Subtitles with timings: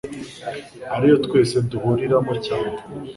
[0.95, 2.77] ariyo twese duhuriramo cyane